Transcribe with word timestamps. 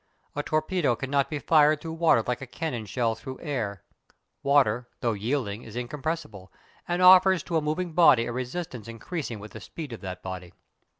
A 0.35 0.41
torpedo 0.41 0.95
cannot 0.95 1.29
be 1.29 1.37
fired 1.37 1.79
through 1.79 1.93
water 1.93 2.23
like 2.25 2.41
a 2.41 2.47
cannon 2.47 2.87
shell 2.87 3.13
through 3.13 3.39
air. 3.39 3.83
Water, 4.41 4.89
though 5.01 5.13
yielding, 5.13 5.61
is 5.61 5.75
incompressible, 5.75 6.51
and 6.87 7.03
offers 7.03 7.43
to 7.43 7.55
a 7.57 7.61
moving 7.61 7.93
body 7.93 8.25
a 8.25 8.31
resistance 8.31 8.87
increasing 8.87 9.37
with 9.37 9.51
the 9.51 9.61
speed 9.61 9.93
of 9.93 10.01
that 10.01 10.23
body. 10.23 10.53